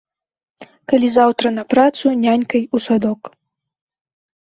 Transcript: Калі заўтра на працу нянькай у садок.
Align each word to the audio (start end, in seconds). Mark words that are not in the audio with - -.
Калі 0.93 1.07
заўтра 1.17 1.47
на 1.59 1.63
працу 1.75 2.17
нянькай 2.25 2.67
у 2.75 2.85
садок. 2.89 3.21